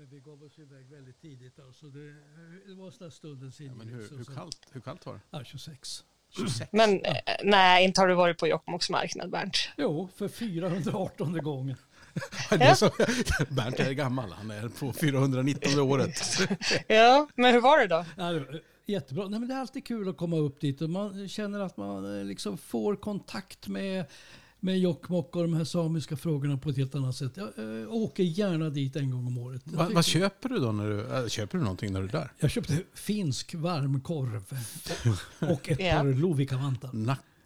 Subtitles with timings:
[0.00, 1.58] men vi gav oss iväg väldigt tidigt.
[1.58, 2.14] Alltså det,
[2.66, 4.14] det var sådär stundens Ja, men hur, ingivelse.
[4.30, 5.20] hur, kallt, hur kallt var det?
[5.30, 6.04] Ja, 26.
[6.36, 6.72] 26?
[6.72, 9.56] Men eh, nej, inte har du varit på Jokkmokks marknad, Bernt.
[9.76, 11.76] Jo, för 418 gången.
[12.50, 12.90] Det är så,
[13.54, 16.38] Bernt är gammal, han är på 419 året.
[16.88, 18.04] Ja, men hur var det då?
[18.16, 19.28] Ja, det var jättebra.
[19.28, 22.18] Nej, men det är alltid kul att komma upp dit och man känner att man
[22.18, 24.04] eh, liksom får kontakt med,
[24.60, 27.32] med Jokkmokk och de här samiska frågorna på ett helt annat sätt.
[27.34, 29.62] Jag äh, åker gärna dit en gång om året.
[29.64, 30.72] Va, vad köper du då?
[30.72, 32.32] När du, äh, köper du någonting när du är där?
[32.38, 34.44] Jag köpte finsk varmkorv
[35.52, 36.90] och ett par lovikkavantar.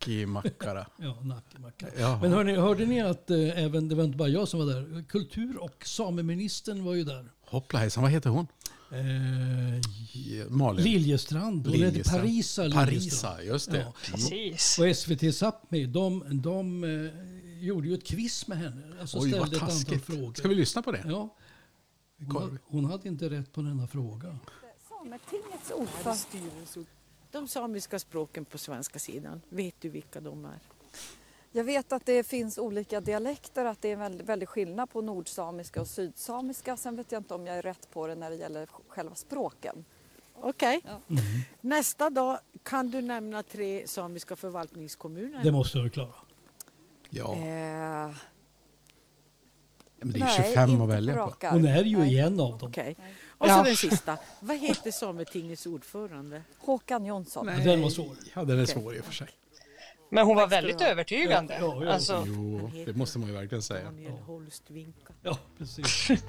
[0.07, 0.87] Nakkimakkara.
[0.99, 1.87] Ja, nackemacka.
[1.99, 2.19] Jaha.
[2.23, 5.05] Men hörni, hörde ni att eh, även, det var inte bara jag som var där,
[5.09, 7.31] kultur och sameministern var ju där.
[7.41, 8.47] Hoppla hejsan, vad heter hon?
[8.91, 10.85] Eh, Malin?
[10.85, 11.67] Liljestrand.
[11.67, 12.21] Hon heter Liljestrand.
[12.23, 12.89] Parisa Liljestrand.
[12.89, 13.79] Parisa, just det.
[13.79, 13.93] Ja.
[14.05, 14.79] Precis.
[14.79, 18.83] Och SVT Sápmi, de, de eh, gjorde ju ett quiz med henne.
[19.01, 20.05] Alltså Oj, vad ställde ett antal taskigt.
[20.05, 20.35] frågor.
[20.35, 21.05] Ska vi lyssna på det?
[21.09, 21.37] Ja.
[22.19, 24.39] Hon, hade- hon hade inte rätt på denna fråga.
[24.89, 26.21] Sametingets ordförande.
[27.35, 30.59] De samiska språken på svenska sidan, vet du vilka de är?
[31.53, 35.81] Jag vet att det finns olika dialekter, att det är väldigt, väldigt skillnad på nordsamiska
[35.81, 36.77] och sydsamiska.
[36.77, 39.85] Sen vet jag inte om jag är rätt på det när det gäller själva språken.
[40.35, 40.81] Okej.
[40.85, 41.01] Ja.
[41.61, 45.45] Nästa dag kan du nämna tre samiska förvaltningskommuner.
[45.45, 46.15] Det måste du klara.
[47.11, 48.11] Ja, Eh,
[49.97, 51.47] men det är nej, 25 inte att välja på.
[51.47, 52.15] Hon är ju Nej.
[52.15, 52.69] i en av dem.
[52.69, 52.97] Okej.
[53.45, 54.19] Och så den sista.
[54.41, 56.43] Vad heter Sametingets ordförande?
[56.59, 57.49] Håkan Jonsson.
[57.49, 58.17] Ja, Den var svår.
[58.35, 59.29] Ja, den är svår i och för sig.
[60.11, 61.55] Men hon var väldigt övertygande.
[61.61, 61.93] Ja, ja, ja.
[61.93, 63.85] Alltså, Jo, det måste man ju verkligen säga.
[63.85, 65.13] Daniel Holst Vinka.
[65.23, 66.09] Ja, precis.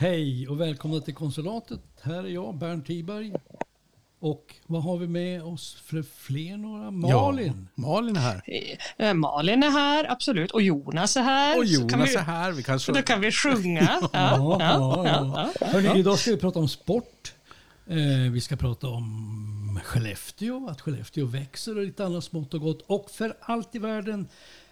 [0.00, 1.80] Hej och välkomna till konsulatet.
[2.02, 3.32] Här är jag, Bernt Tiberg.
[4.20, 6.90] Och vad har vi med oss för fler några?
[6.90, 7.68] Malin.
[7.74, 8.42] Ja, Malin är här.
[8.98, 10.50] eh, Malin är här, absolut.
[10.50, 11.58] Och Jonas är här.
[11.58, 12.52] Och Så kan Jonas vi, är här.
[12.52, 13.80] Vi kan Så då kan vi sjunga.
[14.00, 15.66] Ja, Ja, ja, ja, ja.
[15.66, 17.32] Hörrni, idag ska vi prata om sport.
[17.86, 22.82] Eh, vi ska prata om Skellefteå, att Skellefteå växer och lite annat smått och gott.
[22.86, 24.28] Och för allt i världen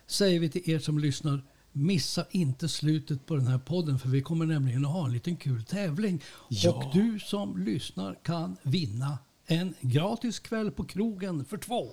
[0.06, 1.43] säger vi till er som lyssnar,
[1.78, 5.37] missa inte slutet på den här podden för vi kommer nämligen att ha en liten
[5.37, 6.22] kul tävling.
[6.49, 6.72] Ja.
[6.72, 11.89] Och du som lyssnar kan vinna en gratis kväll på krogen för två.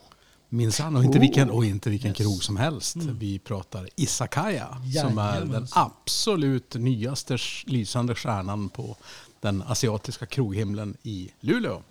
[0.49, 2.95] Minsann, och inte vilken, och inte vilken krog som helst.
[2.95, 4.67] Vi pratar Isakaya,
[5.01, 8.97] som är den absolut nyaste lysande stjärnan på
[9.41, 11.81] den asiatiska kroghimlen i Luleå.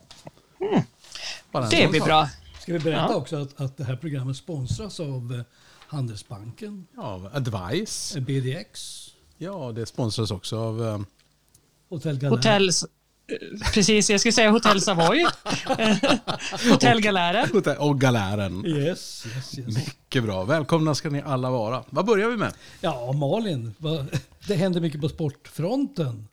[1.52, 2.08] En Det blir sak.
[2.08, 2.28] bra.
[2.60, 3.14] Ska vi berätta Ja.
[3.14, 5.44] också att, att det här programmet sponsras av eh,
[5.94, 8.16] Handelsbanken, Ja, Advice.
[8.16, 9.00] eh, BDX,
[9.38, 10.84] Ja, det sponsras också av...
[10.88, 11.00] eh,
[11.88, 12.36] Hotell Galär.
[12.36, 12.68] Hotell...
[12.68, 12.72] eh,
[13.74, 15.26] Precis, jag skulle säga Hotell Savoy.
[16.70, 17.48] Hotell Galären.
[17.52, 18.66] Hotell- Och Galären.
[18.66, 19.76] Yes, yes, yes.
[19.76, 20.44] Mycket bra.
[20.44, 21.84] Välkomna ska ni alla vara.
[21.90, 22.52] Vad börjar vi med?
[22.80, 23.74] Ja, Malin,
[24.46, 26.28] det händer mycket på sportfronten.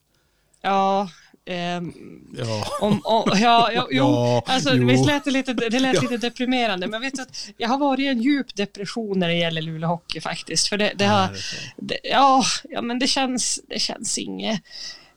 [0.62, 1.10] Ja,
[1.46, 1.94] ehm,
[2.38, 2.66] Ja.
[2.82, 4.88] Om, om, ja, ja, jo, Ja, alltså, jo.
[4.88, 8.00] Visst lät det lite, det lät lite deprimerande, men vet du att jag har varit
[8.00, 10.68] i en djup depression när det gäller Luleå Hockey faktiskt.
[10.68, 11.30] För det, det har,
[11.78, 14.62] det ja, ja, men det känns, det känns inget,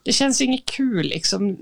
[0.02, 1.56] det känns inget kul liksom.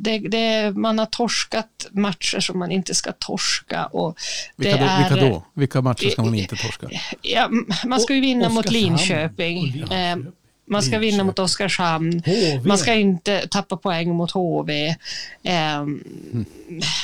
[0.00, 4.16] Det, det, man har torskat matcher som man inte ska torska och
[4.56, 5.10] det Vilka, då, är...
[5.10, 5.44] vilka då?
[5.54, 6.88] Vilka matcher ska man inte torska?
[7.22, 7.50] Ja,
[7.86, 9.58] man ska ju vinna mot Oskarshamn Linköping.
[9.58, 10.32] och Linköping.
[10.66, 12.22] Eh, Man ska vinna mot Oskarshamn.
[12.26, 12.60] HV.
[12.68, 14.94] Man ska inte tappa poäng mot HV.
[15.42, 16.04] Ehm,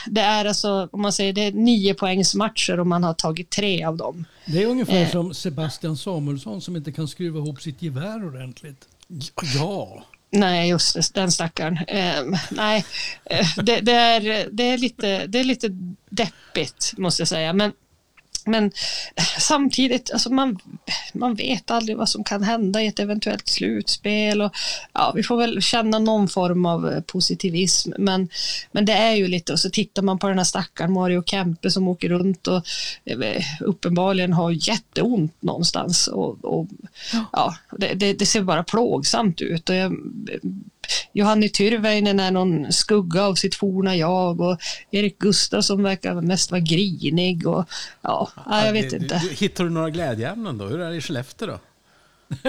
[0.07, 3.51] Det är alltså, om man säger det är nio poängs matcher och man har tagit
[3.51, 4.25] tre av dem.
[4.47, 5.11] Det är ungefär Eh.
[5.11, 8.85] som Sebastian Samuelsson som inte kan skruva ihop sitt gevär ordentligt.
[9.57, 11.79] Ja, Nej, just det, den stackaren.
[11.89, 12.85] Ehm, nej,
[13.25, 15.69] eh, det, det, är, det, är lite, det är lite
[16.11, 17.53] deppigt måste jag säga.
[17.53, 17.73] Men,
[18.49, 18.73] men
[19.39, 20.59] samtidigt, alltså man,
[21.13, 24.43] man vet aldrig vad som kan hända i ett eventuellt slutspel.
[24.43, 24.53] Och,
[24.93, 27.93] ja, vi får väl känna någon form av eh, positivism.
[27.99, 28.29] Men,
[28.73, 31.71] men det är ju lite, och så tittar man på den här stackaren Mario Kempe
[31.71, 32.67] som åker runt och
[33.05, 36.09] eh, uppenbarligen har jätteont någonstans.
[36.09, 36.67] Och, och,
[37.33, 39.69] ja, det, det, det ser bara plågsamt ut.
[39.69, 39.97] Och jag,
[41.13, 44.59] Johanni Tyrväinen är någon skugga av sitt forna jag och
[44.91, 47.65] Erik Gustafsson verkar mest vara grinig och
[48.03, 49.23] ja, nej, jag vet inte.
[49.39, 50.65] Hittar du några glädjeämnen då?
[50.65, 51.59] Hur är det i Skellefteå då?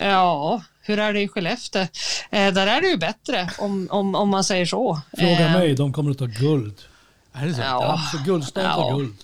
[0.00, 1.82] Ja, hur är det i Skellefteå?
[2.30, 5.00] Eh, där är det ju bättre om, om, om man säger så.
[5.18, 6.74] Fråga Eh, mig, de kommer att ta guld.
[7.32, 7.60] Är det så?
[7.60, 8.00] Ja.
[8.12, 8.96] Så Guldstad tar Ja.
[8.96, 9.14] guld.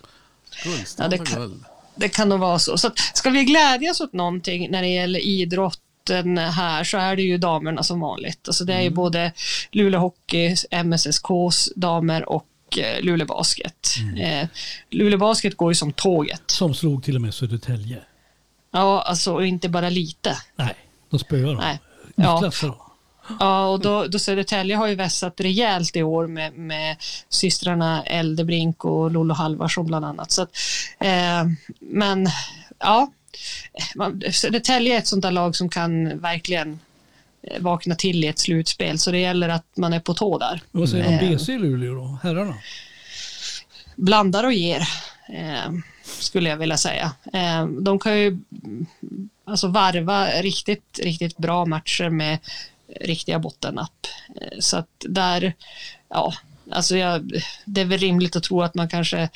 [0.65, 1.65] Guldstad Ja, det och kan- guld.
[1.95, 2.79] Det kan nog vara så.
[2.79, 7.17] så att, ska vi glädjas åt någonting när det gäller idrott botten här så är
[7.17, 8.49] det ju damerna som vanligt.
[8.49, 8.95] Alltså det är ju Mm.
[8.95, 9.33] både
[9.73, 12.47] Luleå Hockey, MSSKs damer och
[12.79, 13.89] eh, Luleå Basket.
[14.01, 14.17] Mm.
[14.17, 14.49] Eh,
[14.91, 16.43] Luleå Basket går ju som tåget.
[16.47, 17.99] Som slog till och med Södertälje.
[18.73, 20.37] Ja, alltså och inte bara lite.
[20.57, 20.75] Nej,
[21.11, 21.79] de spöade dem.
[22.15, 22.51] Ja.
[23.41, 26.97] Ja, och då, då Södertälje har ju vässat rejält i år med, med
[27.29, 30.31] systrarna Eldebrink och Lollo Halvarsson bland annat.
[30.31, 30.51] Så att,
[31.01, 31.45] eh,
[31.81, 32.27] men
[32.79, 33.13] ja,
[33.95, 36.81] man- Södertälje är ett sånt där lag som kan verkligen
[37.43, 40.61] eh, vakna till i ett slutspel, så det gäller att man är på tå där.
[40.71, 42.19] Vad säger om Eh, BC i Luleå då?
[42.23, 42.55] Herrarna?
[43.97, 44.81] blandar och ger,
[45.29, 45.73] eh,
[46.05, 47.13] skulle jag vilja säga.
[47.33, 48.39] Eh, de kan ju
[49.45, 52.39] alltså varva riktigt, riktigt bra matcher med
[53.01, 54.07] riktiga bottennapp.
[54.41, 55.53] Eh, så att där,
[56.09, 56.35] ja,
[56.71, 57.33] alltså jag,
[57.65, 59.29] det är väl rimligt att tro att man kanske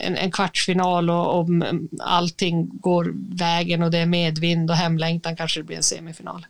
[0.00, 5.60] en, en kvartsfinal och om allting går vägen och det är medvind och hemlängtan kanske
[5.60, 6.46] det blir en semifinal.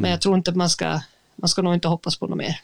[0.00, 1.00] Men jag tror inte man ska,
[1.36, 2.60] man ska nog inte hoppas på något mer.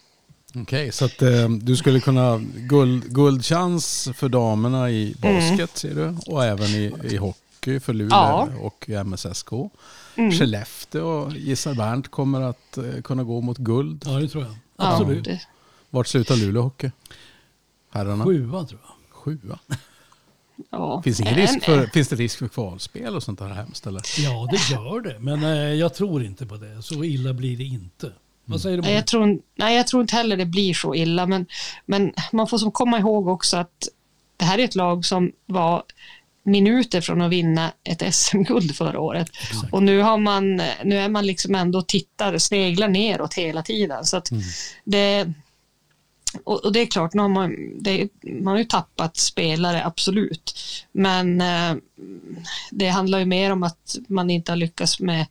[0.54, 6.16] Okej, så att eh, du skulle kunna guld, guldchans för damerna i basket ser du
[6.26, 8.48] och även i, i hockey för Luleå Ja.
[8.60, 9.48] och MSSK.
[10.38, 14.02] Skellefteå gissar Bernt kommer att eh, kunna gå mot guld.
[14.06, 14.52] Ja, det tror jag.
[14.76, 15.24] Ja, Absolut.
[15.24, 15.40] det,
[15.90, 16.90] Vart slutar Luleå hockey?
[17.90, 18.24] Herrarna?
[18.24, 18.94] Sjua tror jag.
[19.10, 19.58] Sjua.
[20.70, 21.02] Ja.
[21.02, 24.02] Finns, ingen En- risk för, finns det risk för kvalspel och sånt där hemskt eller?
[24.18, 25.18] Ja, det gör det.
[25.18, 26.82] Men eh, jag tror inte på det.
[26.82, 28.12] Så illa blir det inte.
[28.44, 28.82] Vad säger du?
[28.82, 31.46] Nej jag, tror, nej, jag tror inte heller det blir så illa, men,
[31.86, 33.88] men man får som komma ihåg också att
[34.36, 35.82] det här är ett lag som var
[36.42, 39.28] minuter från att vinna ett SM-guld förra året.
[39.72, 44.04] Och nu, har man, nu är man liksom ändå och tittar, sneglar neråt hela tiden.
[44.04, 44.28] Så att
[44.84, 45.32] det,
[46.44, 50.54] och, och det är klart, nu har man, det, man har ju tappat spelare, absolut.
[50.92, 51.74] Men eh,
[52.70, 55.26] det handlar ju mer om att man inte har lyckats med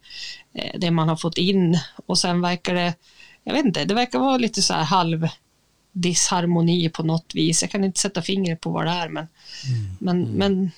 [0.53, 1.79] eh, det man har fått in.
[2.05, 2.93] Och sen verkar det,
[3.43, 5.27] jag vet inte, det verkar vara lite så här halv
[5.91, 7.61] disharmoni på något vis.
[7.61, 9.27] Jag kan inte sätta fingret på vad det är, men,
[9.99, 10.71] men, men mm,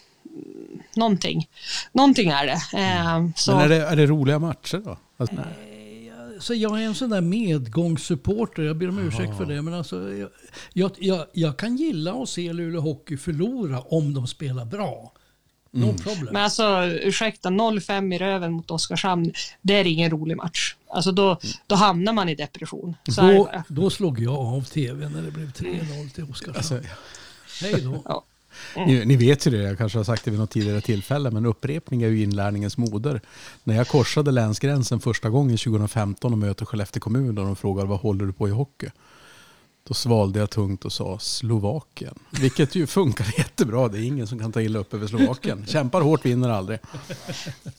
[0.95, 1.49] någonting.
[1.91, 2.79] Någonting är det.
[2.79, 4.97] Eh, så, Men är det, är det roliga matcher då?
[5.17, 5.35] Alltså,
[6.41, 8.63] Så jag är en sån där medgångssupporter.
[8.63, 9.61] Jag ber om ursäkt för det.
[9.61, 10.29] Men alltså, jag,
[10.73, 15.13] jag, jag, jag kan gilla att se Luleå Hockey förlora om de spelar bra.
[15.73, 16.29] No problem.
[16.33, 20.75] Men alltså, ursäkta, 0-5 i röven mot Oskarshamn, det är ingen rolig match.
[20.89, 22.95] Alltså då, då hamnar man i depression.
[23.09, 26.57] Så Då, då slog jag av tv när det blev 3-0 till Oskarshamn.
[26.57, 26.79] alltså,
[27.61, 28.01] Hej då.
[28.05, 28.23] Ja.
[28.75, 28.87] Mm.
[28.87, 31.45] Ni, ni vet ju det, jag kanske har sagt det vid något tidigare tillfälle, men
[31.45, 33.21] upprepning är ju inlärningens moder.
[33.63, 37.99] När jag korsade länsgränsen första gången 2015 och mötte Skellefteå kommun och de frågade vad
[37.99, 38.89] håller du på i hockey?
[39.87, 42.13] Då svalde jag tungt och sa Slovakien.
[42.29, 43.87] Vilket ju funkar jättebra.
[43.87, 45.65] Det är ingen som kan ta illa upp över Slovakien.
[45.67, 46.79] Kämpar hårt, vinner aldrig.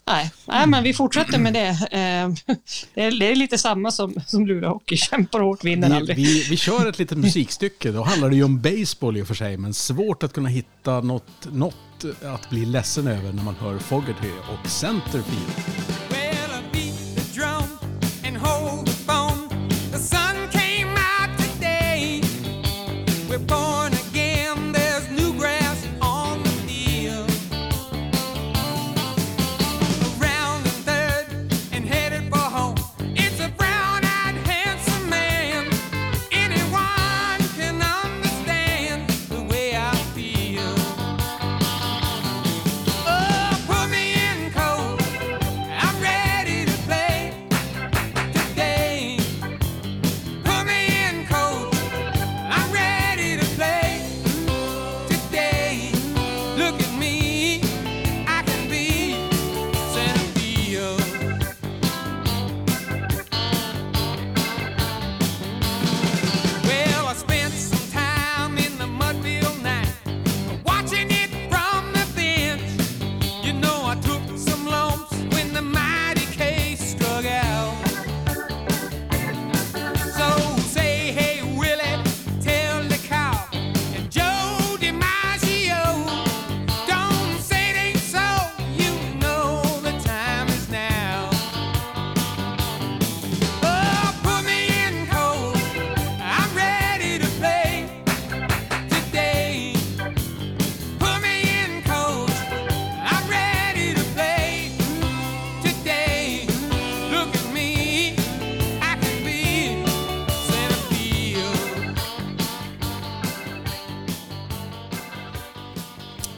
[0.07, 1.69] Nej, nej, men vi fortsätter med det.
[1.69, 2.55] Eh,
[2.95, 6.17] Det är, det är lite samma som, som Luleå Hockey, kämpar hårt, vinner Vi, aldrig.
[6.17, 7.93] vi, vi kör ett litet musikstycke.
[7.93, 11.01] Då handlar det ju om baseball i och för sig, men svårt att kunna hitta
[11.01, 11.75] något, något
[12.23, 16.02] att bli ledsen över när man hör Fogerty och Centerfield.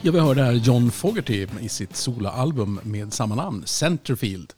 [0.05, 4.53] Ja, vi hörde här John Fogerty i sitt soloalbum med samma namn, Centerfield.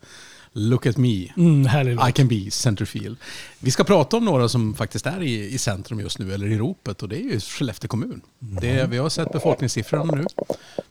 [0.51, 1.27] Look at me.
[1.37, 1.67] Mm,
[2.09, 3.17] I can be centerfield.
[3.59, 6.57] Vi ska prata om några som faktiskt är i, i centrum just nu, eller i
[6.57, 8.21] ropet, och det är ju Skellefteå kommun.
[8.39, 10.25] Det, vi har sett befolkningssiffrorna nu.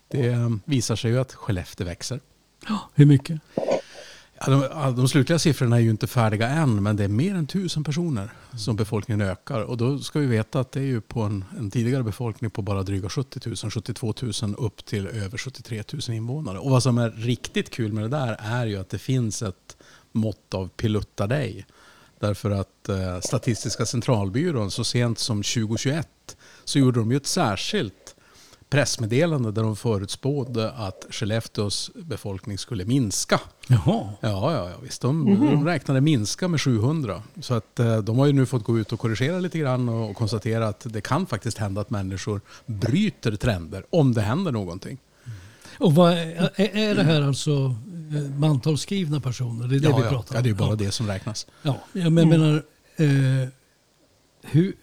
[0.08, 2.20] Det eh, visar sig ju att Skellefteå växer.
[2.94, 3.40] Hur mycket?
[4.40, 7.46] Ja, de, de slutliga siffrorna är ju inte färdiga än, men det är mer än
[7.46, 9.60] tusen personer som befolkningen ökar.
[9.60, 12.62] Och då ska vi veta att det är ju på en, en tidigare befolkning på
[12.62, 16.58] bara dryga 70 000, 72 000 upp till över 73 000 invånare.
[16.58, 19.76] Och vad som är riktigt kul med det där är ju att det finns ett
[20.12, 21.66] mått av pilutta dig.
[22.18, 28.16] Därför att eh, Statistiska centralbyrån så sent som 2021 så gjorde de ju ett särskilt
[28.68, 33.40] pressmeddelande där de förutspådde att Skellefteås befolkning skulle minska.
[33.68, 34.08] Jaha.
[34.20, 35.02] Ja, ja, ja visst.
[35.02, 37.22] De, de räknade minska med 700.
[37.40, 40.10] Så att eh, de har ju nu fått gå ut och korrigera lite grann och,
[40.10, 44.98] och konstatera att det kan faktiskt hända att människor bryter trender om det händer någonting.
[45.78, 47.74] Och vad är, är är det här alltså
[48.14, 49.68] eh, mantalsskrivna personer?
[49.68, 50.08] Det är det ja, vi ja.
[50.08, 50.36] pratar om?
[50.36, 50.76] ja, det är bara ja.
[50.76, 51.46] det som räknas.
[51.62, 52.62] Ja, jag men- menar,
[52.96, 53.48] eh,
[54.42, 54.74] hur,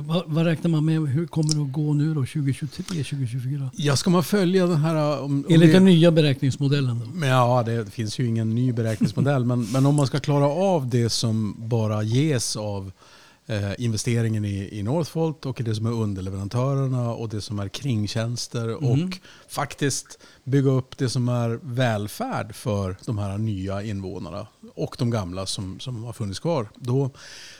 [0.00, 1.00] vad, vad räknar man med?
[1.00, 3.70] Hur kommer det att gå nu då 2023, 2024?
[3.74, 5.20] Ja, ska man följa den här...
[5.20, 7.06] Om, om Enligt den nya beräkningsmodellen då?
[7.14, 9.44] Men Ja, det finns ju ingen ny beräkningsmodell.
[9.46, 12.92] men, men om man ska klara av det som bara ges av
[13.46, 18.84] eh, investeringen i, i Northvolt och det som är underleverantörerna och det som är kringtjänster
[18.84, 19.18] och
[19.48, 25.46] faktiskt bygga upp det som är välfärd för de här nya invånarna och de gamla
[25.46, 26.68] som, som har funnits kvar.
[26.74, 27.10] Då,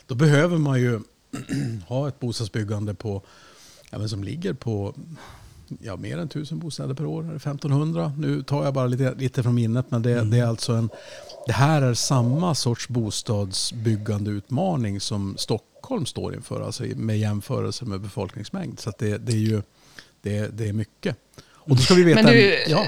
[0.06, 1.00] då behöver man ju
[1.88, 3.22] ha ett bostadsbyggande på,
[3.90, 4.94] ja, som ligger på
[5.80, 8.12] ja, mer än 1000 bostäder per år, eller 1500.
[8.18, 10.90] Nu tar jag bara lite, lite från minnet, men det, det är alltså en...
[11.46, 18.80] Det här är samma sorts bostadsbyggandeutmaning som Stockholm står inför, alltså med jämförelse med befolkningsmängd.
[18.80, 19.62] Så det, det är ju
[20.22, 21.16] det, det är mycket.
[21.64, 22.22] Och då ska vi veta...
[22.22, 22.86] Men du, ja,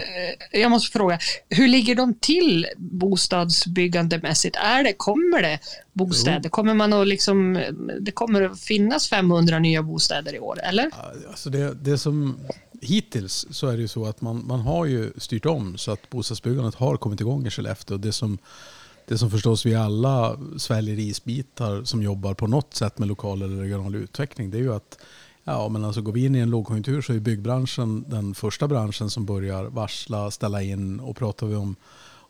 [0.53, 4.57] eh, jag måste fråga, hur ligger de till bostadsbyggandemässigt?
[4.57, 5.59] Är det, kommer det
[5.93, 6.49] bostäder?
[6.49, 7.65] Kommer man att liksom,
[8.01, 10.91] det kommer att finnas 500 nya bostäder i år, eller?
[11.29, 12.37] Alltså det, det som,
[12.85, 16.11] hittills så är det ju så att man, man har ju styrt om så att
[16.11, 17.97] bostadsbyggandet har kommit igång i Skellefteå.
[17.97, 18.39] Det som,
[19.07, 23.57] det som förstås vi alla sväljer isbitar som jobbar på något sätt med lokal eller
[23.57, 24.99] regional utveckling det är ju att
[25.45, 29.11] ja, men alltså går vi in i en lågkonjunktur så är byggbranschen den första branschen
[29.11, 31.77] som börjar varsla, ställa in och pratar vi om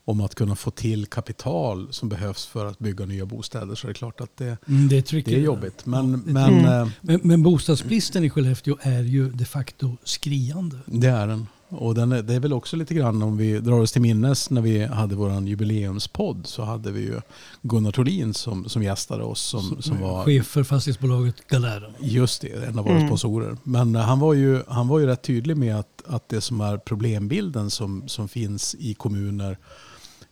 [0.04, 3.88] om att kunna få till kapital som behövs för att bygga nya bostäder så är
[3.88, 5.86] det klart att det, Mm, det, är det är jobbigt.
[5.86, 10.78] Men, Ja, men eh, Men, men bostadsbristen i Skellefteå är ju de facto skriande.
[10.86, 11.46] Det är den.
[11.74, 14.50] Och den är, det är väl också lite grann om vi drar oss till minnes
[14.50, 17.20] när vi hade vår jubileumspodd så hade vi ju
[17.62, 21.94] Gunnar Tholin som, som gästade oss som, som var Chef för fastighetsbolaget Galären.
[22.00, 23.56] just det, en av våra sponsorer.
[23.62, 26.60] Men eh, han var ju, han var ju rätt tydlig med att, att det som
[26.60, 29.58] är problembilden som, som finns i kommuner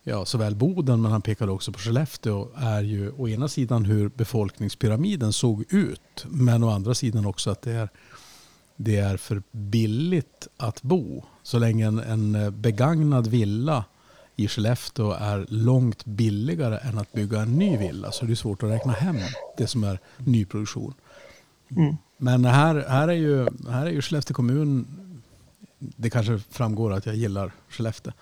[0.05, 4.09] Ja, såväl Boden men han pekade också på Skellefteå är ju å ena sidan hur
[4.09, 7.89] befolkningspyramiden såg ut men å andra sidan också att det är
[8.75, 11.23] det är för billigt att bo.
[11.43, 13.85] Så länge en, en begagnad villa
[14.35, 18.63] i Skellefteå är långt billigare än att bygga en ny villa så är det svårt
[18.63, 19.17] att räkna hem
[19.57, 20.93] det som är nyproduktion.
[22.17, 24.85] Men här, här, är ju, här är ju Skellefteå kommun,
[25.79, 28.13] det kanske framgår att jag gillar Skellefteå.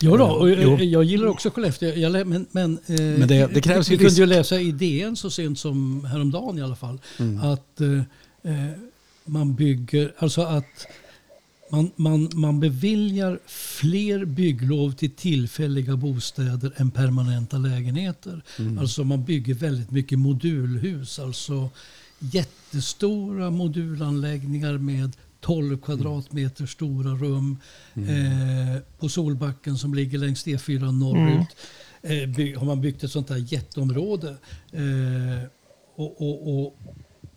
[0.00, 1.94] Jo då, och jag, jag gillar också Skellefteå.
[1.94, 4.72] Jag, men men, eh, Men det- det krävs vi ju kunde risk- ju läsa i
[4.72, 7.00] DN så sent som häromdagen i alla fall.
[7.18, 7.40] Mm.
[7.52, 7.90] Att eh,
[8.52, 8.70] eh,
[9.24, 10.86] man bygger, alltså att
[11.70, 18.42] man, man, man beviljar fler bygglov till tillfälliga bostäder än permanenta lägenheter.
[18.58, 18.78] Mm.
[18.78, 21.18] Alltså man bygger väldigt mycket modulhus.
[21.18, 21.70] Alltså
[22.18, 27.58] jättestora modulanläggningar med 12 kvadratmeter stora rum
[27.94, 31.56] eh, på Solbacken som ligger längs E4 norrut.
[32.02, 34.36] Eh, by, har man byggt ett sånt här jätteområde.
[34.72, 35.48] Eh,
[35.96, 36.78] och, och, och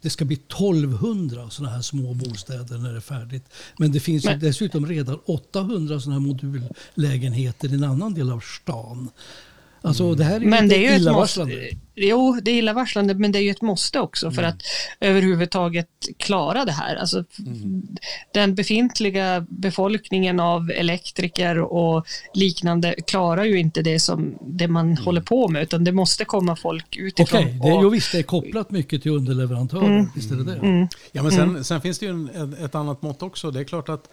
[0.02, 3.44] det ska bli 1200 sådana här små bostäder när det är färdigt.
[3.78, 9.10] Men det finns dessutom redan 800 sådana här modullägenheter i en annan del av stan.
[9.82, 11.56] Alltså det här är Men det är ju ett illavarslande.
[11.56, 11.78] måste.
[12.02, 14.62] Jo, det är illavarslande, men det är ju ett måste också för att
[15.00, 16.96] överhuvudtaget klara det här.
[16.96, 17.24] Alltså,
[18.34, 25.22] Den befintliga befolkningen av elektriker och liknande klarar ju inte det som det man håller
[25.22, 27.42] på med, utan det måste komma folk utifrån.
[27.42, 29.88] Okej, jo, visst det är kopplat mycket till underleverantörer.
[29.88, 30.08] Mm.
[30.16, 30.88] Visst är det det?
[31.12, 33.52] Ja, men sen, sen finns det ju en, ett, ett annat mått också.
[33.52, 34.10] Det är klart att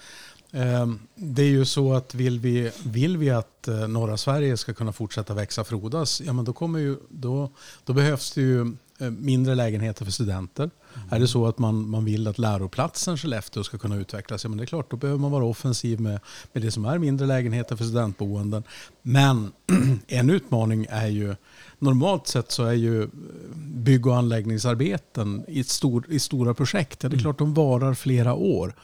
[1.14, 4.92] det är ju så att vill vi, vill vi att eh, norra Sverige ska kunna
[4.92, 7.50] fortsätta växa och frodas, ja men då, kommer ju, då,
[7.84, 8.60] då behövs det ju
[8.98, 10.70] eh, mindre lägenheter för studenter.
[11.10, 14.58] Är det så att man, man vill att läroplatsen Skellefteå ska kunna utvecklas, ja, men
[14.58, 16.20] det är klart, då behöver man vara offensiv med,
[16.52, 18.62] med det som är mindre lägenheter för studentboenden.
[19.02, 19.52] Men
[20.06, 21.34] en utmaning är ju,
[21.78, 23.08] normalt sett så är ju eh,
[23.56, 28.34] bygg och anläggningsarbeten i, stor, i stora projekt, ja, det är klart de varar flera
[28.34, 28.74] år.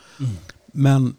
[0.73, 1.15] Men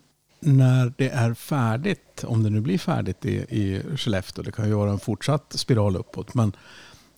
[0.45, 4.73] när det är färdigt, om det nu blir färdigt i, i Skellefteå, det kan ju
[4.73, 6.55] vara en fortsatt spiral uppåt, men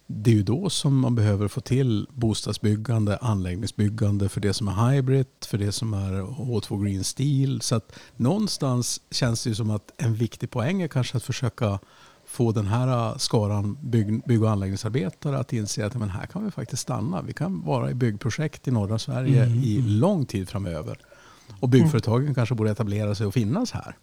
[0.07, 4.91] det är ju då som man behöver få till bostadsbyggande, anläggningsbyggande för det som är
[4.91, 7.61] hybrid, för det som är H2 Green Steel.
[7.61, 11.79] Så att någonstans känns det ju som att en viktig poäng är kanske att försöka
[12.25, 16.51] få den här skaran bygg, bygg och anläggningsarbetare att inse att men här kan vi
[16.51, 17.21] faktiskt stanna.
[17.21, 20.97] Vi kan vara i byggprojekt i norra Sverige Mm, i lång tid framöver.
[21.59, 23.95] Och byggföretagen kanske borde etablera sig och finnas här.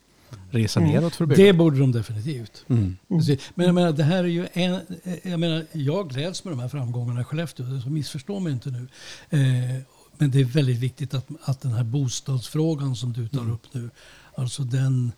[0.50, 1.44] Resa neråt för att bygga.
[1.44, 2.64] Det borde de definitivt.
[2.68, 2.96] Mm.
[3.08, 3.40] Precis.
[3.54, 4.80] Men jag menar, det här är ju en,
[5.22, 8.88] jag menar, jag gläds med de här framgångarna i Skellefteå, så missförstå mig inte nu.
[9.30, 9.82] Eh,
[10.18, 13.52] men det är väldigt viktigt att, att den här bostadsfrågan som du tar Mm.
[13.52, 13.90] upp nu,
[14.34, 15.12] alltså den,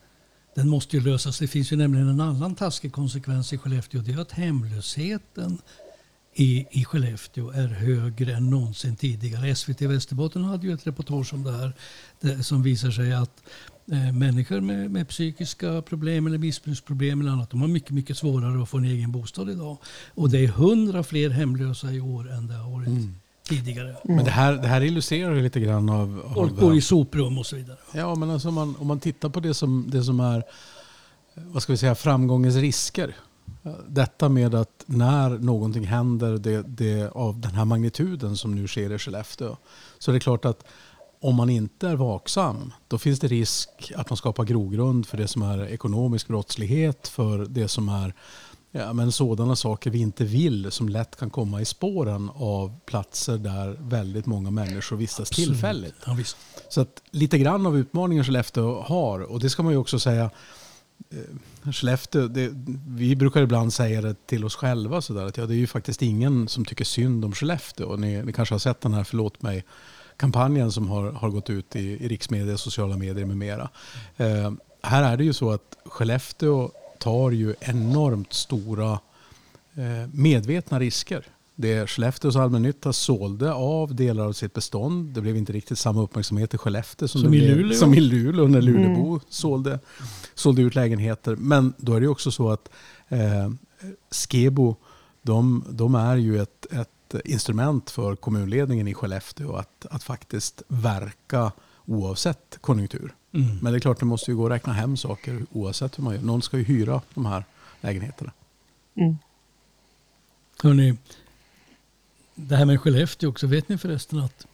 [0.55, 1.39] den måste ju lösas.
[1.39, 4.01] Det finns ju nämligen en annan taskig konsekvens i Skellefteå.
[4.01, 5.59] Det är att hemlösheten
[6.35, 9.55] i, i Skellefteå är högre än någonsin tidigare.
[9.55, 11.73] SVT Västerbotten hade ju ett reportage om det här
[12.21, 13.43] det, som visar sig att
[13.93, 18.63] eh, människor med, med psykiska problem eller missbruksproblem eller annat, de har mycket, mycket svårare
[18.63, 19.79] att få en egen bostad idag.
[20.15, 22.89] Och det är hundra fler hemlösa i år än det har varit
[23.49, 23.97] tidigare.
[24.05, 26.23] Men det här, det här illustrerar lite grann av...
[26.27, 27.79] av Folk bor i soprum och så vidare.
[27.95, 30.45] Ja, men alltså om, man, om man tittar på det som, det som är
[31.35, 33.15] vad ska vi säga, framgångens risker.
[33.89, 38.93] Detta med att när någonting händer det, det, av den här magnituden som nu sker
[38.93, 39.57] i Skellefteå
[39.99, 40.65] så är det klart att
[41.21, 45.29] om man inte är vaksam då finns det risk att man skapar grogrund för det
[45.29, 48.15] som är ekonomisk brottslighet, för det som är
[48.71, 53.39] ja, men sådana saker vi inte vill som lätt kan komma i spåren av platser
[53.39, 55.95] där väldigt många människor vistas tillfälligt.
[56.07, 56.17] Ja.
[56.69, 60.31] Så att lite grann av utmaningen Skellefteå har, och det ska man ju också säga,
[61.15, 62.51] Eh, Skellefteå, det,
[62.89, 66.03] vi brukar ibland säga det till oss själva sådär att ja, det är ju faktiskt
[66.03, 67.87] ingen som tycker synd om Skellefteå.
[67.87, 69.65] Och ni, ni kanske har sett den här Förlåt mig
[70.17, 73.69] kampanjen som har, har gått ut i, i riksmedia, sociala medier med mera.
[74.17, 78.93] Eh, här är det ju så att Skellefteå tar ju enormt stora
[79.75, 81.27] eh, medvetna risker.
[81.57, 85.15] Det Skellefteås allmännytta sålde av delar av sitt bestånd.
[85.15, 87.79] Det blev inte riktigt samma uppmärksamhet i Skellefteå som, Som i blev, Luleå.
[87.79, 89.81] som i Luleå när Lulebo sålde,
[90.35, 91.37] sålde ut lägenheter.
[91.37, 92.69] Men då är det ju också så att
[93.09, 93.51] eh,
[94.11, 94.77] Skebo,
[95.23, 101.53] de, de är ju ett, ett instrument för kommunledningen i Skellefteå att, att faktiskt verka
[101.87, 103.15] oavsett konjunktur.
[103.33, 103.59] Mm.
[103.63, 106.15] Men det är klart, det måste ju gå att räkna hem saker oavsett hur man
[106.15, 106.23] gör.
[106.23, 107.45] Någon ska ju hyra de här
[107.81, 108.33] lägenheterna.
[110.63, 110.97] Hörrni,
[112.35, 113.47] det här med Skellefteå också.
[113.47, 114.47] Vet ni förresten att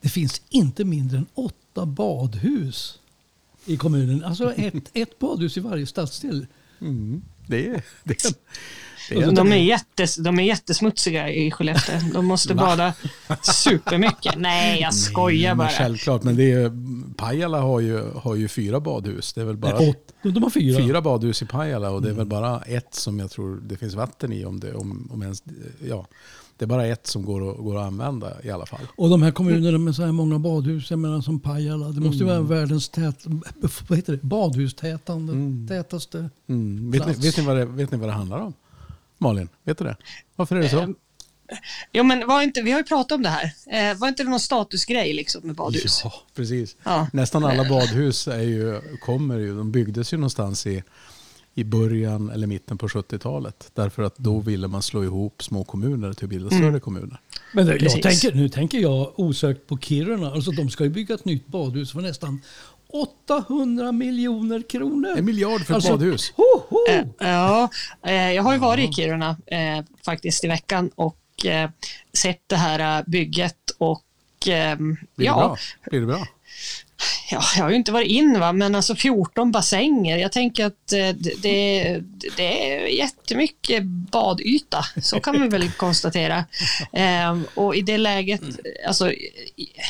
[0.00, 2.98] det finns inte mindre än åtta badhus
[3.66, 4.24] i kommunen.
[4.24, 6.46] Alltså ett, ett badhus i varje stadsdel.
[7.46, 8.32] Det är, det är,
[9.08, 12.00] det är De är, jättes, de är jättesmutsiga i Skellefteå.
[12.12, 12.94] De måste bada
[13.42, 14.34] supermycket.
[14.36, 15.68] Nej, jag skojar men bara.
[15.68, 16.72] Självklart, men det är,
[17.16, 19.32] Pajala har ju, har ju fyra badhus.
[19.32, 20.78] Det är väl bara Nej, de har fyra.
[20.78, 23.94] fyra badhus i Pajala och det är väl bara ett som jag tror det finns
[23.94, 24.44] vatten i.
[24.44, 25.42] Om det, om, om ens,
[25.88, 26.06] ja,
[26.58, 28.80] det är bara ett som går att, går att använda i alla fall.
[28.96, 32.18] Och de här kommunerna med så här många badhus, jag menar som Pajala, det måste
[32.18, 33.24] ju vara världens tät,
[33.88, 34.22] vad heter det?
[34.22, 36.30] badhustätande, tätaste.
[36.48, 36.90] Mm.
[36.90, 38.52] Vet, ni, vet, ni vad det, vet ni vad det handlar om?
[39.18, 39.96] Malin, vet du det?
[40.36, 40.94] Varför är det så?
[41.92, 43.52] Jo, men var inte, vi har ju pratat om det här.
[43.66, 46.00] Eh, var inte det någon statusgrej liksom med badhus?
[46.04, 46.76] Ja, precis.
[46.82, 47.08] Ja.
[47.12, 50.82] Nästan alla badhus är ju, kommer ju, de byggdes ju någonstans i,
[51.58, 53.70] i början eller mitten på 70-talet.
[53.74, 57.20] Därför att då ville man slå ihop små kommuner till att bilda större kommuner.
[57.52, 60.30] Men det, jag tänker, nu tänker jag osökt på Kiruna.
[60.30, 62.40] Alltså de ska ju bygga ett nytt badhus för nästan
[62.88, 65.18] 800 miljoner kronor.
[65.18, 66.32] En miljard för ett Alltså, badhus.
[66.36, 66.78] Ho, ho!
[66.88, 67.68] Eh, ja,
[68.06, 71.70] eh, jag har ju varit i Kiruna eh, faktiskt i veckan och eh,
[72.12, 74.02] sett det här eh, bygget och
[74.48, 75.56] eh, Blir det ja, bra?
[75.90, 76.26] Blir det bra?
[77.30, 80.16] Ja, jag har ju inte varit in va, men alltså 14 bassänger.
[80.18, 82.00] Jag tänker att eh, det, det,
[82.36, 86.44] det är jättemycket badyta, så kan vi väl konstatera.
[86.92, 88.42] Eh, och i det läget,
[88.86, 89.32] alltså, i-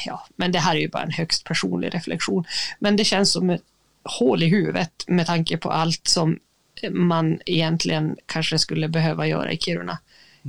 [0.07, 2.45] ja, men det här är ju bara en högst personlig reflektion,
[2.79, 3.63] men det känns som ett
[4.05, 6.39] hål i huvudet med tanke på allt som
[6.91, 9.99] man egentligen kanske skulle behöva göra i Kiruna.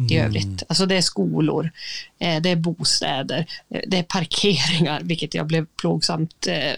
[0.09, 0.63] I övrigt.
[0.67, 1.71] Alltså det är skolor,
[2.19, 6.73] eh, det är bostäder, eh, det är parkeringar, vilket jag blev plågsamt eh,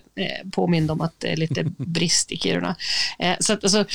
[0.51, 2.75] påmind om att det är lite brist i Kiruna.
[3.39, 3.85] Så att, alltså,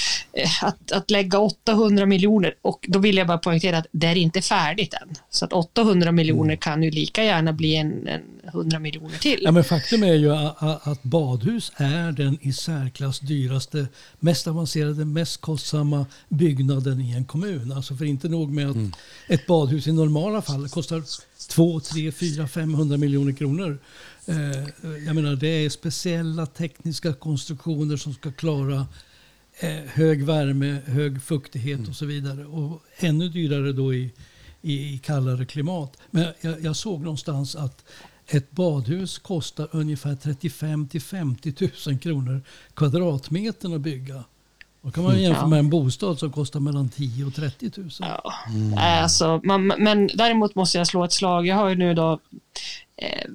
[0.63, 4.43] att, att lägga 800 miljoner, och då vill jag bara poängtera att det är inte
[4.43, 5.15] färdigt än.
[5.31, 9.41] Så att 800 miljoner kan ju lika gärna bli en, en 100 miljoner till.
[9.43, 10.33] Ja, men faktum är ju
[10.83, 13.87] att badhus är den i särklass dyraste,
[14.21, 17.73] mest avancerade, mest kostsamma byggnaden i en kommun.
[17.73, 18.77] Alltså för inte nog med att
[19.27, 21.03] ett badhus i normala fall kostar
[21.49, 23.79] 2, 3, 4, 500 miljoner kronor.
[24.27, 24.37] Eh,
[25.07, 28.87] jag menar det är speciella tekniska konstruktioner som ska klara
[29.61, 32.45] eh, hög värme, hög fuktighet och så vidare.
[32.45, 34.13] Och ännu dyrare då i,
[34.63, 35.97] i, i kallare klimat.
[36.11, 37.85] Men jag, jag såg någonstans att
[38.27, 42.43] ett badhus kostar ungefär 35 till 50 000 kronor
[42.75, 44.25] kvadratmetern att bygga.
[44.85, 45.49] Då kan man jämföra Ja.
[45.49, 47.91] med en bostad som kostar mellan 10 och 30 000.
[48.01, 48.33] Ja.
[48.75, 51.47] Nej, Alltså, man, men däremot måste jag slå ett slag.
[51.47, 52.21] Jag har ju nu då
[52.97, 53.29] eh,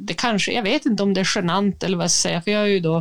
[0.00, 2.50] det kanske, jag vet inte om det är genant eller vad jag ska säga, för
[2.50, 2.96] jag är ju då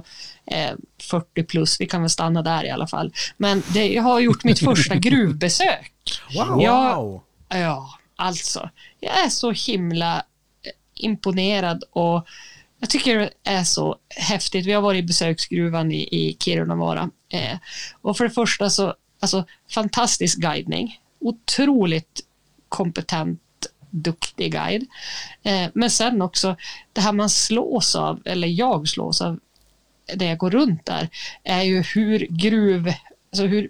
[0.46, 3.14] eh, 40 plus, vi kan väl stanna där i alla fall.
[3.38, 5.94] Men det, jag har gjort mitt första gruvbesök.
[6.36, 6.62] Wow!
[6.62, 12.28] Jag, ja, alltså, jag är så himla eh, imponerad och
[12.80, 14.66] jag tycker det är så häftigt.
[14.66, 17.10] Vi har varit i besöksgruvan i, i Kirunavaara.
[17.30, 17.58] Eh,
[18.02, 21.02] och för det första så, alltså fantastisk guidning.
[21.20, 22.22] Otroligt
[22.70, 23.42] kompetent,
[23.90, 24.86] duktig guide.
[25.44, 26.56] Eh, men sen också
[26.94, 29.40] det här man slås av, eller jag slås av,
[30.16, 31.10] när jag går runt där,
[31.44, 32.94] är ju hur gruv,
[33.32, 33.70] alltså hur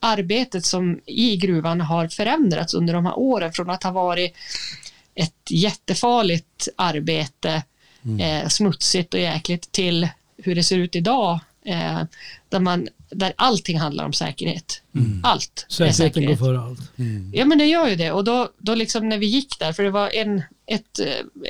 [0.00, 4.36] arbetet som i gruvan har förändrats under de här åren från att ha varit
[5.14, 7.62] ett jättefarligt arbete,
[8.20, 12.02] eh, smutsigt och jäkligt, till hur det ser ut idag, eh,
[12.48, 14.82] där, man, där allting handlar om säkerhet.
[15.22, 16.38] Allt är Säkerheten går säkerhet.
[16.38, 16.80] före allt.
[17.32, 18.12] Ja, men det gör ju det.
[18.12, 21.06] Och då, då liksom när vi gick där, för det var en, ett, eh,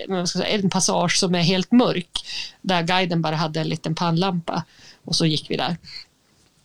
[0.08, 2.10] vad ska jag säga, en passage som är helt mörk,
[2.60, 4.64] där guiden bara hade en liten pannlampa
[5.04, 5.76] och så gick vi där.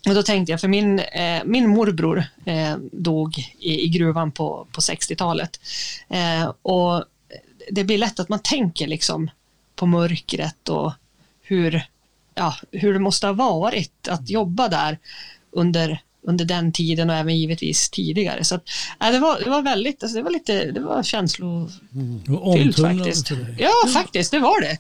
[0.08, 4.68] Och då tänkte jag, för min, eh, min morbror eh, dog i, i gruvan på,
[4.72, 5.60] på 60-talet.
[6.10, 7.06] Eh, och
[7.72, 9.30] det blir lätt att man tänker liksom
[9.80, 10.94] på mörkret och
[11.42, 11.82] hur,
[12.36, 14.98] ja, hur det måste ha varit att jobba där
[15.52, 18.44] under, under den tiden och även givetvis tidigare.
[18.44, 18.64] Så att,
[19.02, 23.32] äh, det, var, det var väldigt, alltså det var lite, det var känslofyllt omtumlande faktiskt.
[23.58, 24.78] Ja, faktiskt, det var det.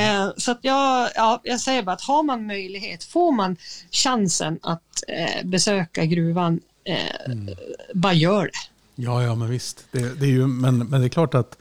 [0.00, 3.56] Eh, så att jag, ja, jag säger bara att har man möjlighet, får man
[3.90, 7.32] chansen att eh, besöka gruvan, eh,
[7.94, 8.70] bara gör det.
[9.02, 9.84] Ja, ja, men visst.
[9.92, 11.58] Det, det är ju, men, men det är klart att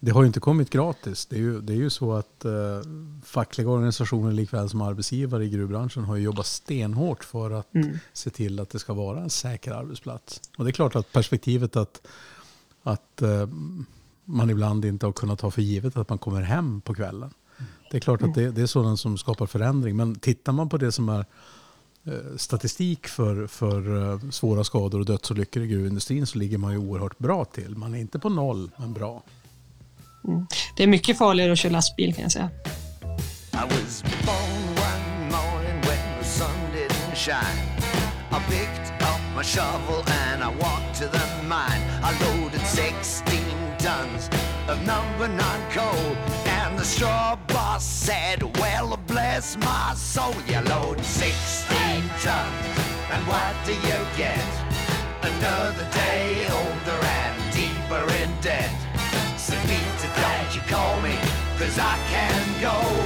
[0.00, 1.26] det har ju inte kommit gratis.
[1.26, 2.52] Det är ju, det är ju så att eh,
[3.24, 7.66] fackliga organisationer likväl som arbetsgivare i gruvbranschen har jobbat stenhårt för att
[8.12, 10.40] se till att det ska vara en säker arbetsplats.
[10.58, 12.06] Och det är klart att perspektivet att,
[12.82, 13.48] att eh,
[14.24, 17.30] man ibland inte har kunnat ta för givet att man kommer hem på kvällen.
[17.90, 19.96] Det är klart att det, det är sådant som skapar förändring.
[19.96, 21.24] Men tittar man på det som är
[22.04, 26.78] eh, statistik för, för eh, svåra skador och dödsolyckor i gruvindustrin så ligger man ju
[26.78, 27.76] oerhört bra till.
[27.76, 29.22] Man är inte på noll, men bra.
[30.28, 30.46] Mm.
[30.76, 32.50] Det är mycket farligare att köra lastbil kan jag säga.
[33.52, 37.70] I was born one morning when the sun didn't shine.
[38.32, 41.82] I picked up my shovel and I walked to the mine.
[42.02, 43.38] I loaded 16
[43.78, 44.30] tons
[44.68, 46.16] of number nine coal.
[46.46, 52.66] And the straw boss said, Well, bless my soul, you load 16 tons.
[53.12, 54.46] And what do you get?
[55.22, 58.89] Another day older and deeper in debt.
[59.50, 61.16] So Peter, don't you call me,
[61.58, 62.99] cause I can go.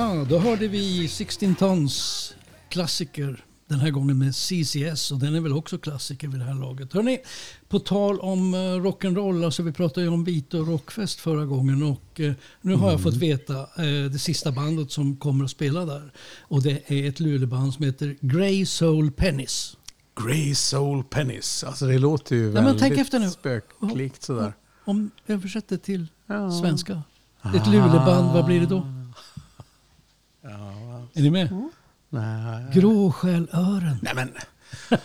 [0.00, 2.34] Ja, då hörde vi 16 Tons
[2.68, 6.54] klassiker Den här gången med CCS och den är väl också klassiker vid det här
[6.54, 6.92] laget.
[6.92, 7.18] Hörrni,
[7.68, 12.20] på tal om eh, rock'n'roll, alltså vi pratade ju om Vito Rockfest förra gången och
[12.20, 16.12] eh, nu har jag fått veta eh, det sista bandet som kommer att spela där.
[16.40, 19.76] Och det är ett Luleåband som heter Grey Soul Pennies.
[20.24, 21.64] Grey Soul Pennies.
[21.64, 23.30] Alltså det låter ju Nej, väldigt tänk efter nu.
[23.30, 24.52] spöklikt sådär.
[24.84, 26.50] Om översätter till Ja.
[26.60, 27.02] svenska.
[27.54, 28.86] Ett Luleåband, vad blir det då?
[31.14, 31.48] Är ni med?
[32.10, 32.64] Nej.
[32.74, 33.96] Gråsjälören.
[34.02, 34.32] Nej men.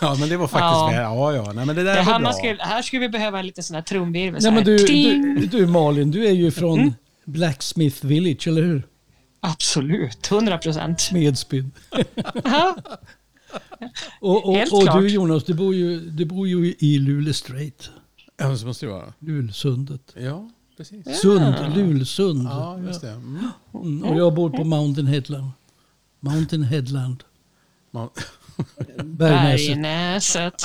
[0.00, 0.86] ja men det var faktiskt Ja.
[0.86, 0.96] väl.
[1.02, 1.52] Ja ja.
[1.52, 2.32] Nej men det där Det här, bra.
[2.32, 4.32] skulle, här skulle vi behöva en liten sån här trumvirvel.
[4.32, 8.82] Nej, så men du, du, du Malin, du är ju från Blacksmith Village, eller hur?
[9.40, 11.00] Absolut, 100 procent.
[11.00, 11.70] Smedspyd.
[14.20, 15.00] och och, Helt och klart.
[15.00, 17.90] du Jonas, du bor ju, du bor ju i Luleå Strait.
[18.36, 19.12] Ja så måste det vara.
[19.18, 20.14] Lulsundet.
[20.16, 21.20] Ja precis.
[21.20, 22.42] Sund, Lulsund.
[22.42, 23.10] Ja just det.
[23.10, 23.48] Mm.
[23.74, 25.50] Mm, och jag bor på Mountain Headland.
[26.20, 27.24] Mountain Headland.
[29.04, 29.74] Bergnäset.
[29.74, 30.62] Bergnäset.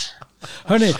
[0.65, 0.93] Hörni,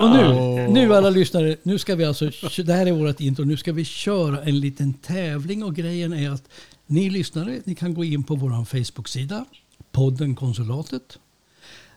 [0.00, 2.30] och nu, nu alla lyssnare, nu ska vi alltså,
[2.64, 6.30] det här är vårt intro, nu ska vi köra en liten tävling och grejen är
[6.30, 6.44] att
[6.86, 9.44] ni lyssnare, ni kan gå in på vår Facebook-sida,
[9.92, 11.18] podden Konsulatet.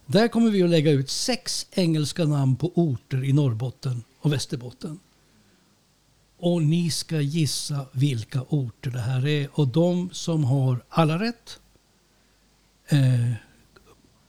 [0.06, 4.98] Där kommer vi att lägga ut sex engelska namn på orter i Norrbotten och Västerbotten.
[6.38, 9.48] Och ni ska gissa vilka orter det här är.
[9.52, 11.58] Och de som har alla rätt,
[12.88, 13.30] eh,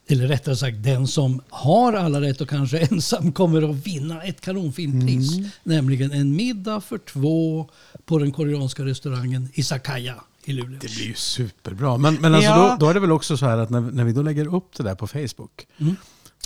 [0.08, 4.42] eller rättare sagt den som har alla rätt och kanske ensam kommer att vinna ett
[4.42, 5.32] kanonfint pris.
[5.64, 7.70] Nämligen en middag för två
[8.06, 10.80] på den koreanska restaurangen Isakaya i Luleå.
[10.82, 11.98] det blir ju superbra.
[11.98, 12.78] Men, men alltså Ja.
[12.80, 14.76] då, då är det väl också så här att när, när vi då lägger upp
[14.78, 15.68] det där på Facebook.
[15.78, 15.96] Mm.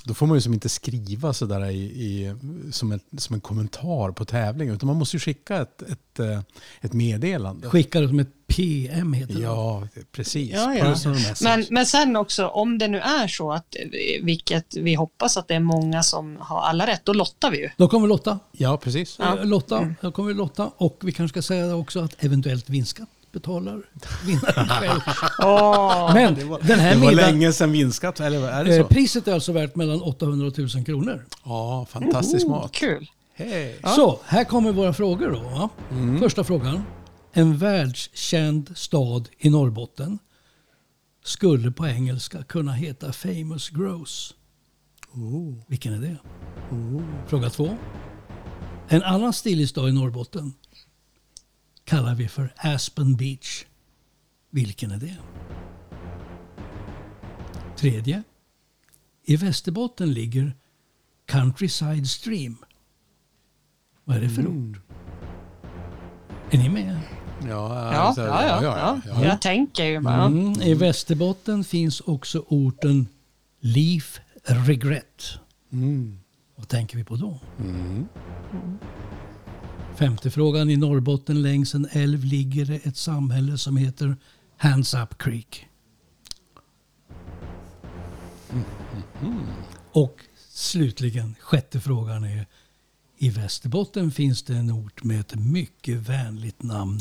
[0.03, 2.35] Då får man ju som inte skriva sådär i, i,
[2.71, 4.75] som, ett, som en kommentar på tävlingen.
[4.75, 6.39] Utan man måste ju skicka ett, ett, eh,
[6.81, 7.69] ett meddelande.
[7.69, 9.41] Skickar det som ett PM heter det.
[9.41, 10.51] Ja, precis.
[10.53, 10.95] Ja, ja.
[11.41, 15.47] Men, men sen också, om det nu är så att, eh, vilket vi hoppas att
[15.47, 17.69] det är många som har alla rätt, då lottar vi ju.
[17.77, 18.39] Då kommer Lotta.
[18.51, 19.15] Ja, precis.
[19.19, 19.37] Ja.
[19.37, 20.71] Eh, Lotta, då kommer Lotta.
[20.77, 23.81] Och vi kanske ska säga också att eventuellt vinstskatt betalar
[24.25, 25.01] vinnaren själv.
[26.13, 26.35] Men
[26.67, 28.87] den här Det var middagen, länge sedan vinstskatt, eller är det eh, så?
[28.87, 31.25] priset är alltså värt mellan 800 och 1000 kronor.
[31.45, 32.71] Ja, fantastisk mat.
[32.71, 33.09] Kul.
[33.33, 33.79] Hej.
[33.83, 35.39] Så, här kommer våra frågor då.
[35.39, 35.69] va?
[36.19, 36.83] Första frågan.
[37.33, 40.19] En världskänd stad i Norrbotten
[41.23, 44.33] skulle på engelska kunna heta Famous Gross.
[45.67, 46.17] Vilken är det?
[47.27, 47.77] Fråga två.
[48.87, 50.53] En annan stilig stad i Norrbotten
[51.89, 53.65] kallar vi för Aspen Beach.
[54.49, 55.17] Vilken är det?
[57.77, 58.23] Tredje.
[59.23, 60.55] I Västerbotten ligger
[61.27, 62.57] Countryside Stream.
[64.03, 64.79] Vad är det för ord?
[66.51, 66.99] Är ni med?
[67.41, 68.63] Ja, Ja, alltså, ja, ja.
[68.63, 69.25] ja, ja.
[69.25, 70.23] Jag tänker ju bara.
[70.23, 70.61] Mm.
[70.61, 73.07] I Västerbotten finns också orten
[73.59, 75.23] Leaf Regret.
[75.71, 76.19] Mm.
[76.55, 77.39] Vad tänker vi på då?
[79.99, 80.69] Femte frågan.
[80.69, 84.17] I Norrbotten längs en älv ligger det ett samhälle som heter
[84.57, 85.67] Hands Up Creek.
[89.91, 92.45] Och slutligen, sjätte frågan är
[93.17, 96.99] i Västerbotten finns det en ort med ett mycket vänligt namn.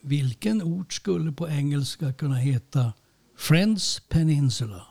[0.00, 2.92] Vilken ort skulle på engelska kunna heta
[3.38, 4.86] Friends Peninsula?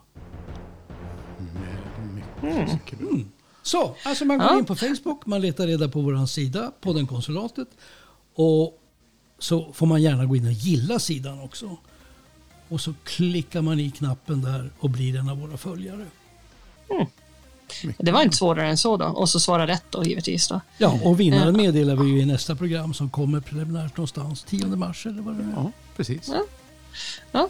[2.41, 2.69] Mm.
[3.00, 3.32] mm.
[3.69, 4.58] Så, alltså man går Ja.
[4.60, 7.67] in på Facebook, man letar reda på vår sida, podden Konsulatet.
[8.36, 8.82] Och
[9.39, 11.77] så får man gärna gå in och gilla sidan också.
[12.69, 16.05] Och så klickar man i knappen där och blir en av våra följare.
[17.97, 19.05] Det var inte svårare än så då.
[19.05, 20.62] Och så svara rätt då givetvis då.
[20.77, 25.05] Ja, och vinnaren meddelar vi ju i nästa program som kommer preliminärt någonstans 10 mars
[25.05, 25.51] eller vad det är.
[25.55, 26.32] Ja, precis.
[27.32, 27.49] Ja.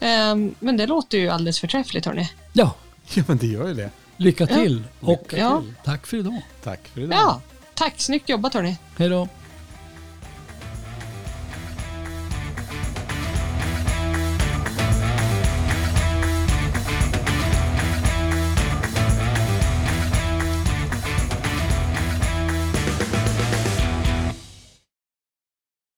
[0.00, 2.30] Ehm, men det låter ju alldeles förträffligt hörni.
[2.52, 2.74] Ja,
[3.14, 3.90] Ja, men det gör ju det.
[4.16, 5.62] Lycka till och Ja.
[5.84, 6.42] tack för idag.
[6.62, 7.18] Tack för idag.
[7.18, 7.40] Ja,
[7.74, 7.94] tack.
[7.96, 8.76] Snyggt jobbat hörni.
[8.96, 9.28] Hej då.